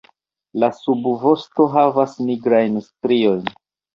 [0.61, 3.45] La subvosto havas nigrajn striojn.